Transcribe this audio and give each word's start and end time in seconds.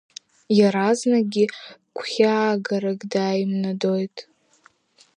Иаразнакгьы 0.57 1.45
гәхьаагарак 1.95 3.01
дааимнадоит. 3.11 4.17